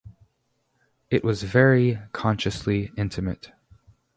[1.11, 3.51] It was very consciously intimate.